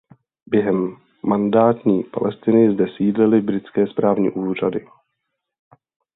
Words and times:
Během 0.47 0.97
mandátní 1.23 2.03
Palestiny 2.03 2.73
zde 2.73 2.85
sídlily 2.97 3.41
britské 3.41 3.87
správní 3.87 4.29
úřady. 4.31 4.85